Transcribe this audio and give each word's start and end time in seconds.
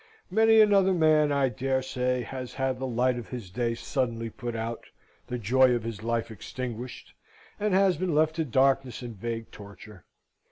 Many 0.31 0.59
another 0.61 0.93
man, 0.95 1.31
I 1.31 1.49
dare 1.49 1.83
say, 1.83 2.23
has 2.23 2.55
had 2.55 2.79
the 2.79 2.87
light 2.87 3.19
of 3.19 3.29
his 3.29 3.51
day 3.51 3.75
suddenly 3.75 4.31
put 4.31 4.55
out, 4.55 4.85
the 5.27 5.37
joy 5.37 5.75
of 5.75 5.83
his 5.83 6.01
life 6.01 6.31
extinguished, 6.31 7.13
and 7.59 7.71
has 7.75 7.97
been 7.97 8.15
left 8.15 8.33
to 8.37 8.43
darkness 8.43 9.03
and 9.03 9.15
vague 9.15 9.51
torture. 9.51 10.05